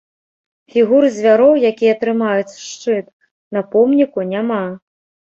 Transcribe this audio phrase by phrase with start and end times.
[0.75, 3.11] Фігур звяроў, якія трымаюць шчыт,
[3.57, 4.59] на помніку няма.